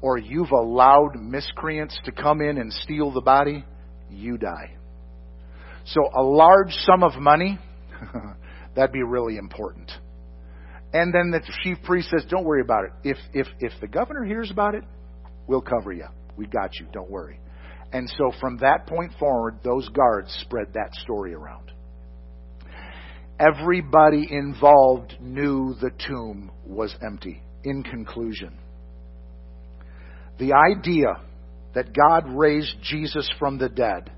[0.02, 3.64] or you've allowed miscreants to come in and steal the body,
[4.10, 4.76] you die.
[5.86, 7.58] So a large sum of money,
[8.76, 9.92] that'd be really important.
[10.94, 12.92] And then the chief priest says, Don't worry about it.
[13.04, 14.84] If, if, if the governor hears about it,
[15.48, 16.08] we'll cover you.
[16.38, 16.88] We got you.
[16.92, 17.40] Don't worry.
[17.92, 21.72] And so from that point forward, those guards spread that story around.
[23.40, 27.42] Everybody involved knew the tomb was empty.
[27.64, 28.54] In conclusion,
[30.38, 31.08] the idea
[31.74, 34.12] that God raised Jesus from the dead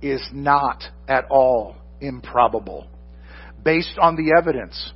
[0.00, 2.86] is not at all improbable.
[3.62, 4.92] Based on the evidence,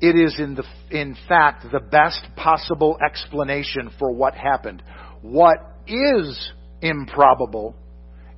[0.00, 4.82] it is in, the, in fact the best possible explanation for what happened.
[5.22, 7.74] What is improbable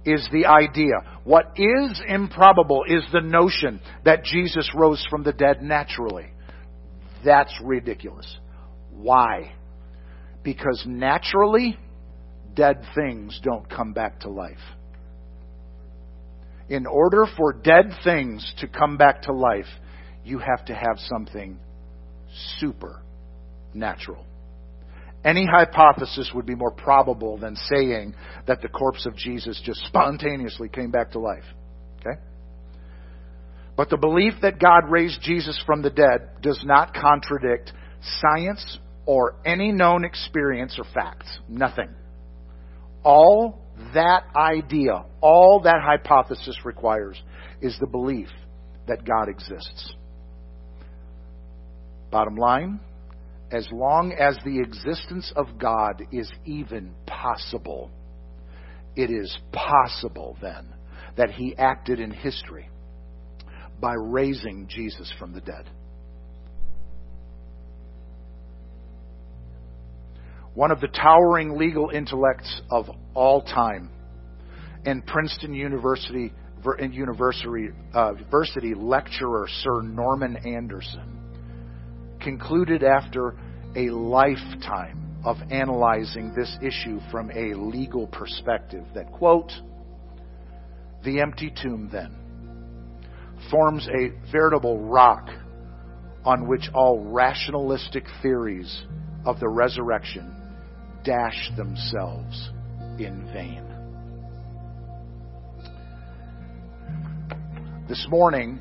[0.04, 0.94] is the idea.
[1.24, 6.32] What is improbable is the notion that Jesus rose from the dead naturally.
[7.24, 8.38] That's ridiculous.
[8.90, 9.52] Why?
[10.44, 11.76] Because naturally,
[12.54, 14.56] dead things don't come back to life.
[16.68, 19.66] In order for dead things to come back to life,
[20.28, 21.58] you have to have something
[22.58, 24.24] supernatural.
[25.24, 28.14] Any hypothesis would be more probable than saying
[28.46, 31.44] that the corpse of Jesus just spontaneously came back to life.
[32.00, 32.20] Okay?
[33.76, 37.72] But the belief that God raised Jesus from the dead does not contradict
[38.20, 41.38] science or any known experience or facts.
[41.48, 41.88] Nothing.
[43.02, 43.60] All
[43.94, 47.20] that idea, all that hypothesis requires
[47.60, 48.28] is the belief
[48.86, 49.94] that God exists.
[52.10, 52.80] Bottom line,
[53.50, 57.90] as long as the existence of God is even possible,
[58.96, 60.74] it is possible then
[61.16, 62.68] that he acted in history
[63.80, 65.70] by raising Jesus from the dead.
[70.54, 73.90] One of the towering legal intellects of all time,
[74.84, 76.32] and Princeton University,
[76.90, 81.17] University, uh, University lecturer Sir Norman Anderson
[82.28, 83.34] concluded after
[83.74, 89.50] a lifetime of analyzing this issue from a legal perspective that, quote,
[91.04, 92.14] the empty tomb then
[93.50, 95.26] forms a veritable rock
[96.26, 98.82] on which all rationalistic theories
[99.24, 100.30] of the resurrection
[101.04, 102.50] dash themselves
[102.98, 103.64] in vain.
[107.88, 108.60] This morning,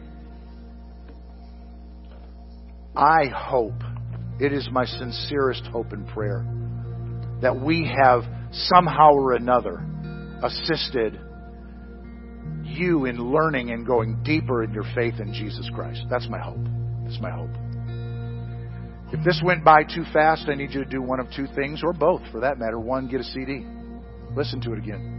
[2.97, 3.83] I hope,
[4.39, 6.43] it is my sincerest hope and prayer,
[7.41, 9.85] that we have somehow or another
[10.41, 11.19] assisted
[12.63, 16.01] you in learning and going deeper in your faith in Jesus Christ.
[16.09, 16.65] That's my hope.
[17.03, 17.51] That's my hope.
[19.13, 21.81] If this went by too fast, I need you to do one of two things,
[21.83, 22.79] or both for that matter.
[22.79, 23.63] One, get a CD.
[24.35, 25.13] Listen to it again.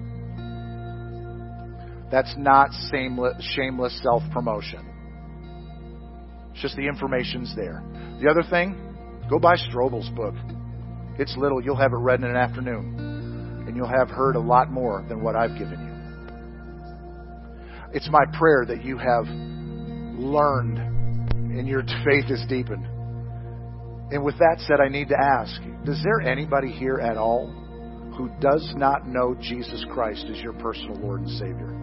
[2.10, 4.97] That's not shameless self promotion.
[6.58, 7.84] It's just the information's there.
[8.20, 8.74] The other thing,
[9.30, 10.34] go buy Strobel's book.
[11.16, 13.64] It's little, you'll have it read in an afternoon.
[13.68, 15.94] And you'll have heard a lot more than what I've given you.
[17.94, 19.26] It's my prayer that you have
[20.18, 20.78] learned
[21.56, 22.84] and your faith is deepened.
[24.10, 27.46] And with that said, I need to ask Is there anybody here at all
[28.16, 31.77] who does not know Jesus Christ as your personal Lord and Savior?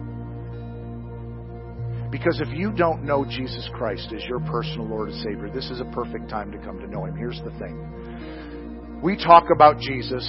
[2.16, 5.82] Because if you don't know Jesus Christ as your personal Lord and Savior, this is
[5.82, 7.14] a perfect time to come to know Him.
[7.14, 10.24] Here's the thing we talk about Jesus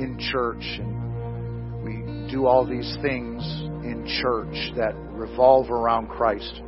[0.00, 3.44] in church, and we do all these things
[3.84, 6.60] in church that revolve around Christ.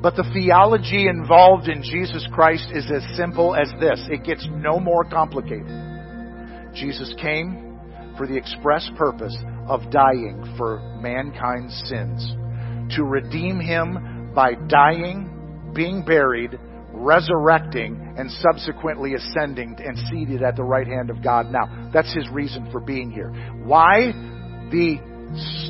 [0.00, 4.78] But the theology involved in Jesus Christ is as simple as this it gets no
[4.78, 5.66] more complicated.
[6.76, 7.76] Jesus came,
[8.16, 9.36] for the express purpose
[9.68, 12.34] of dying for mankind's sins,
[12.96, 16.58] to redeem him by dying, being buried,
[16.92, 21.90] resurrecting, and subsequently ascending and seated at the right hand of God now.
[21.92, 23.30] That's his reason for being here.
[23.64, 24.12] Why?
[24.70, 24.96] The,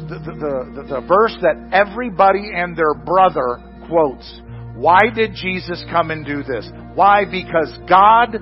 [0.09, 4.41] the, the, the, the verse that everybody and their brother quotes.
[4.75, 6.69] Why did Jesus come and do this?
[6.95, 7.25] Why?
[7.25, 8.37] Because God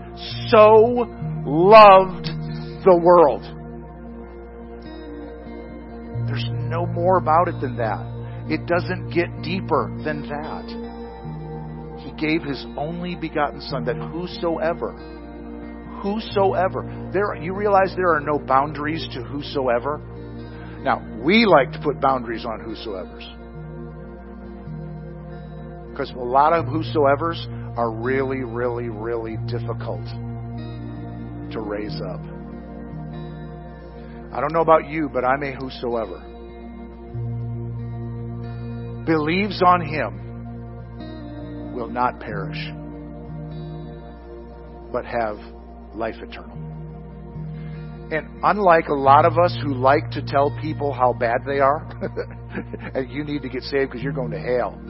[0.48, 1.06] so
[1.46, 2.26] loved
[2.84, 3.53] the world.
[6.34, 8.04] There's no more about it than that.
[8.50, 10.66] It doesn't get deeper than that
[12.00, 14.90] He gave his only begotten Son, that whosoever,
[16.02, 19.98] whosoever, there, you realize there are no boundaries to whosoever?
[20.82, 23.24] Now, we like to put boundaries on whosoever's.
[25.92, 30.04] Because a lot of whosoever's are really, really, really difficult
[31.52, 32.33] to raise up.
[34.34, 36.18] I don't know about you, but I'm a whosoever.
[39.06, 42.58] Believes on him will not perish,
[44.92, 45.38] but have
[45.94, 46.58] life eternal.
[48.10, 51.88] And unlike a lot of us who like to tell people how bad they are,
[52.94, 54.80] and you need to get saved because you're going to hell.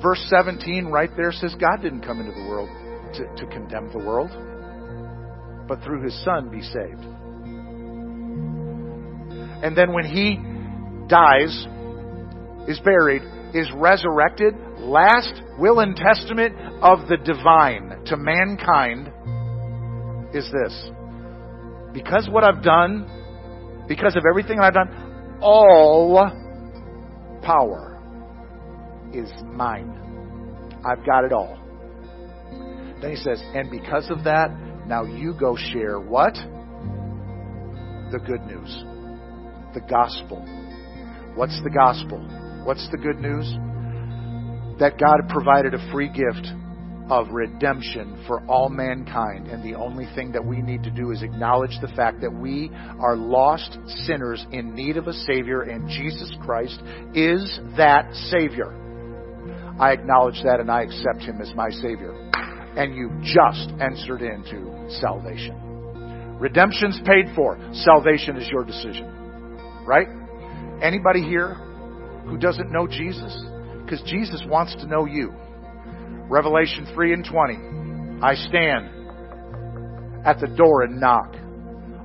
[0.00, 2.68] Verse 17 right there says God didn't come into the world
[3.14, 4.30] to, to condemn the world,
[5.66, 7.04] but through his Son be saved.
[9.62, 10.38] And then when he
[11.08, 11.66] dies,
[12.68, 13.22] is buried,
[13.54, 19.10] is resurrected, last will and testament of the divine to mankind
[20.34, 20.90] is this.
[21.92, 23.06] Because what I've done,
[23.88, 26.30] because of everything I've done, all
[27.42, 28.00] power
[29.12, 30.00] is mine.
[30.84, 31.58] I've got it all.
[33.00, 34.50] Then he says, and because of that,
[34.86, 36.34] now you go share what?
[38.12, 38.84] The good news.
[39.74, 40.44] The gospel.
[41.34, 42.20] What's the gospel?
[42.64, 43.50] What's the good news?
[44.78, 46.46] That God provided a free gift
[47.10, 49.48] of redemption for all mankind.
[49.48, 52.70] And the only thing that we need to do is acknowledge the fact that we
[52.98, 53.76] are lost
[54.06, 56.80] sinners in need of a Savior, and Jesus Christ
[57.14, 58.72] is that Savior.
[59.78, 62.12] I acknowledge that and I accept Him as my Savior.
[62.76, 66.36] And you just entered into salvation.
[66.38, 67.58] Redemption's paid for.
[67.72, 69.06] Salvation is your decision.
[69.86, 70.08] Right?
[70.82, 71.54] Anybody here
[72.26, 73.44] who doesn't know Jesus?
[73.84, 75.32] Because Jesus wants to know you.
[76.28, 78.20] Revelation 3 and 20.
[78.22, 78.88] I stand
[80.26, 81.34] at the door and knock.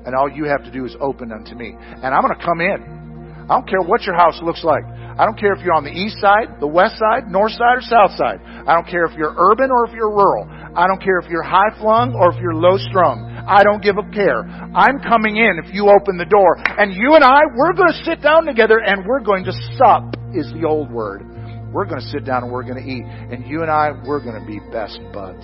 [0.06, 1.76] And all you have to do is open unto me.
[1.78, 3.46] And I'm going to come in.
[3.50, 4.84] I don't care what your house looks like.
[5.20, 7.84] I don't care if you're on the east side, the west side, north side, or
[7.84, 8.40] south side.
[8.40, 10.48] I don't care if you're urban or if you're rural.
[10.48, 13.28] I don't care if you're high flung or if you're low strung.
[13.28, 14.48] I don't give a care.
[14.48, 16.56] I'm coming in if you open the door.
[16.56, 20.16] And you and I, we're going to sit down together and we're going to sup,
[20.32, 21.28] is the old word.
[21.74, 23.04] We're going to sit down and we're going to eat.
[23.04, 25.44] And you and I, we're going to be best buds.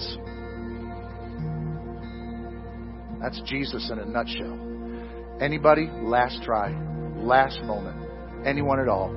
[3.19, 4.55] That's Jesus in a nutshell.
[5.41, 5.89] Anybody?
[5.91, 6.71] Last try.
[7.17, 7.97] Last moment.
[8.45, 9.11] Anyone at all.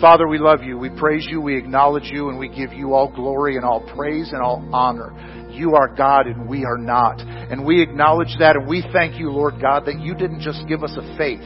[0.00, 0.76] Father, we love you.
[0.76, 1.40] We praise you.
[1.40, 2.28] We acknowledge you.
[2.28, 5.12] And we give you all glory and all praise and all honor.
[5.50, 7.20] You are God and we are not.
[7.20, 10.82] And we acknowledge that and we thank you, Lord God, that you didn't just give
[10.82, 11.42] us a faith.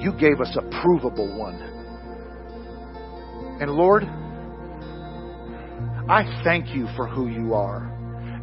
[0.00, 1.60] You gave us a provable one.
[3.60, 4.04] And Lord,
[6.08, 7.90] I thank you for who you are.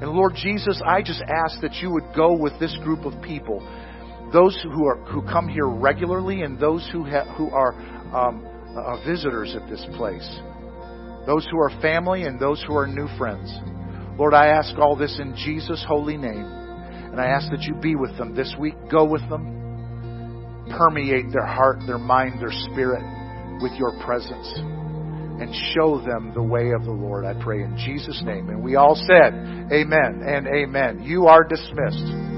[0.01, 3.59] And Lord Jesus, I just ask that you would go with this group of people,
[4.34, 7.74] those who are who come here regularly and those who ha- who are
[8.14, 8.45] um,
[8.76, 10.28] uh, visitors at this place,
[11.26, 13.51] those who are family and those who are new friends.
[14.18, 16.62] Lord, I ask all this in Jesus' holy name.
[17.12, 18.76] And I ask that you be with them this week.
[18.89, 20.66] Go with them.
[20.78, 23.03] Permeate their heart, their mind, their spirit
[23.62, 24.47] with your presence.
[25.41, 28.49] And show them the way of the Lord, I pray in Jesus' name.
[28.49, 29.34] And we all said,
[29.74, 31.03] Amen and Amen.
[31.03, 32.30] You are dismissed.